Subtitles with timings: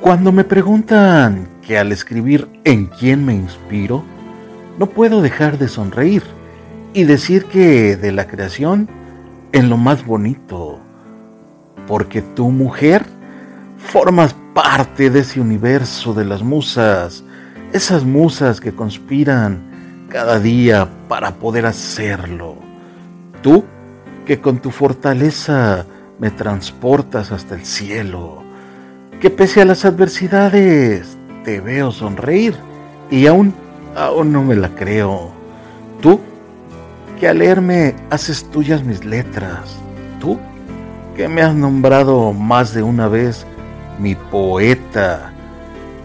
[0.00, 4.04] Cuando me preguntan que al escribir en quién me inspiro,
[4.78, 6.22] no puedo dejar de sonreír
[6.94, 8.88] y decir que de la creación
[9.50, 10.78] en lo más bonito,
[11.88, 13.04] porque tu mujer
[13.76, 17.24] formas parte de ese universo de las musas,
[17.72, 22.54] esas musas que conspiran cada día para poder hacerlo.
[23.42, 23.64] Tú
[24.24, 25.86] que con tu fortaleza
[26.20, 28.47] me transportas hasta el cielo
[29.20, 32.54] que pese a las adversidades te veo sonreír
[33.10, 33.52] y aún,
[33.96, 35.32] aún no me la creo.
[36.00, 36.20] Tú,
[37.18, 39.76] que al leerme haces tuyas mis letras.
[40.20, 40.38] Tú,
[41.16, 43.44] que me has nombrado más de una vez
[43.98, 45.32] mi poeta.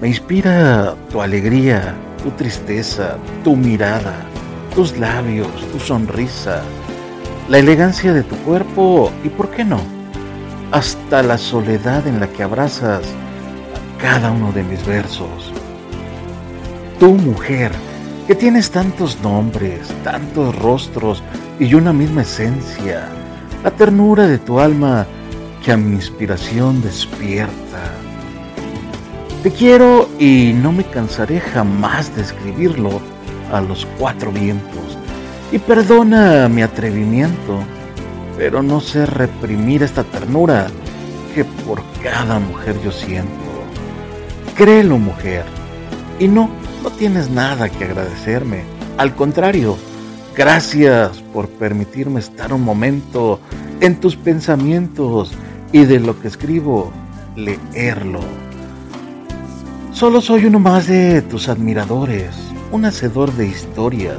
[0.00, 4.14] Me inspira tu alegría, tu tristeza, tu mirada,
[4.74, 6.62] tus labios, tu sonrisa,
[7.48, 9.99] la elegancia de tu cuerpo y, ¿por qué no?
[10.72, 15.52] Hasta la soledad en la que abrazas a cada uno de mis versos.
[16.98, 17.72] Tú, mujer,
[18.26, 21.22] que tienes tantos nombres, tantos rostros
[21.58, 23.08] y una misma esencia,
[23.64, 25.06] la ternura de tu alma
[25.64, 27.50] que a mi inspiración despierta.
[29.42, 33.00] Te quiero y no me cansaré jamás de escribirlo
[33.52, 34.98] a los cuatro vientos.
[35.50, 37.58] Y perdona mi atrevimiento
[38.40, 40.68] pero no sé reprimir esta ternura
[41.34, 43.28] que por cada mujer yo siento.
[44.56, 45.44] Créelo, mujer.
[46.18, 46.48] Y no,
[46.82, 48.62] no tienes nada que agradecerme.
[48.96, 49.76] Al contrario,
[50.34, 53.40] gracias por permitirme estar un momento
[53.82, 55.32] en tus pensamientos
[55.70, 56.90] y de lo que escribo,
[57.36, 58.20] leerlo.
[59.92, 62.34] Solo soy uno más de tus admiradores,
[62.72, 64.16] un hacedor de historias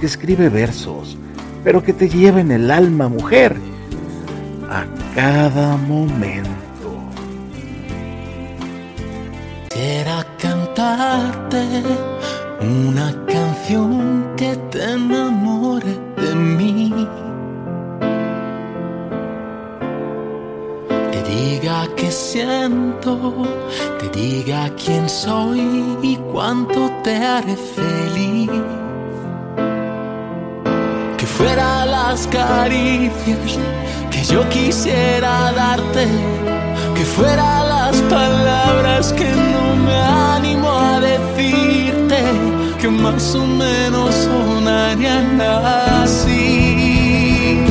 [0.00, 1.16] que escribe versos
[1.64, 3.56] pero que te lleve en el alma, mujer,
[4.70, 6.50] a cada momento.
[9.68, 11.82] Quisiera cantarte
[12.60, 17.08] una canción que te enamore de mí.
[21.10, 23.46] Te diga que siento,
[24.00, 28.50] te diga quién soy y cuánto te haré feliz
[32.12, 33.58] las caricias
[34.10, 36.06] que yo quisiera darte,
[36.94, 39.96] que fuera las palabras que no me
[40.36, 42.20] animo a decirte,
[42.78, 47.64] que más o menos sonarían así.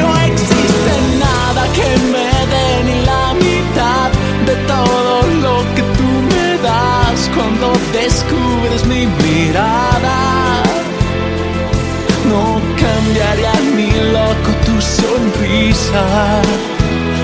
[0.00, 0.92] No existe
[1.26, 4.08] nada que me dé ni la mitad
[4.48, 5.12] de todo
[5.44, 8.49] lo que tú me das cuando descubres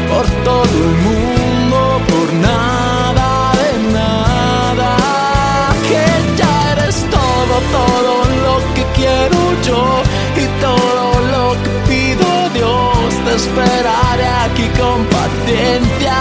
[0.09, 1.78] por todo el mundo,
[2.10, 4.91] por nada de nada.
[5.88, 6.04] Que
[6.41, 9.38] ya eres todo, todo lo que quiero
[9.69, 9.82] yo
[10.42, 12.26] y todo lo que pido
[12.59, 13.09] Dios.
[13.25, 16.19] Te esperaré aquí con paciencia.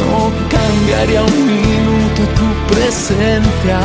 [0.00, 3.80] No cambiaría un minuto tu presencia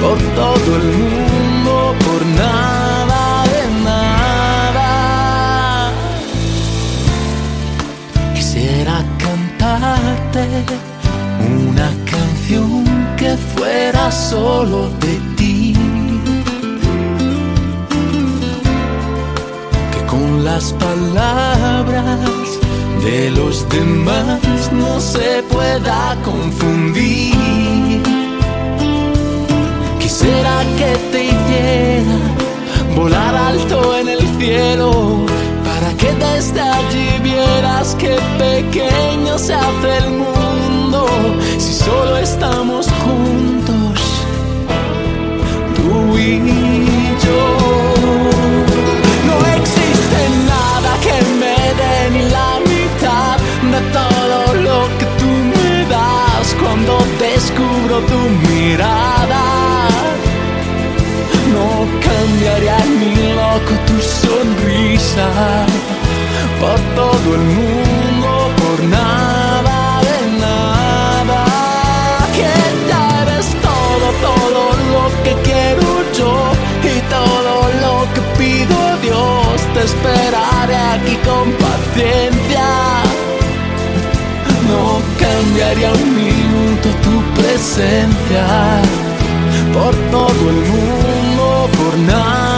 [0.00, 1.61] por todo el mundo,
[11.64, 12.84] una canción
[13.16, 15.74] que fuera solo de ti.
[19.92, 22.20] Que con las palabras
[23.04, 24.40] de los demás
[24.72, 28.02] no se pueda confundir
[29.98, 32.18] Quisiera que te hiciera
[32.94, 35.26] volar alto en el cielo
[35.64, 40.31] para que desde allí vieras qué pequeño se hace el mundo
[41.92, 43.98] solo estamos juntos,
[45.76, 46.38] tú y
[47.24, 47.42] yo.
[49.28, 50.20] No existe
[50.52, 53.36] nada que me dé ni la mitad
[53.72, 56.92] de todo lo que tú me das cuando
[57.26, 59.42] descubro tu mirada
[62.06, 65.28] cambiaría ni loco tu sonrisa
[66.60, 67.71] por todo el mundo,
[79.84, 82.68] Esperaré aquí con paciencia.
[84.68, 88.46] No cambiaría un minuto tu presencia
[89.74, 92.51] por todo el mundo por nada.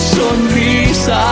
[0.00, 1.22] sonrisa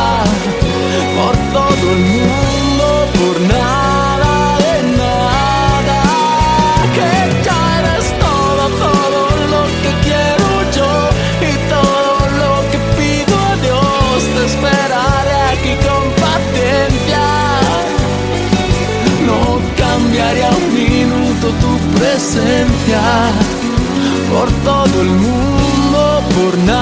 [1.17, 2.87] por todo el mundo,
[3.19, 6.01] por nada de nada.
[6.97, 7.11] Que
[7.47, 9.21] ya eres todo, todo
[9.55, 10.49] lo que quiero
[10.79, 10.93] yo
[11.49, 14.17] y todo lo que pido a Dios.
[14.35, 17.25] Te esperaré aquí con paciencia.
[19.29, 19.41] No
[19.83, 23.03] cambiaría un minuto tu presencia
[24.31, 26.78] por todo el mundo, por nada.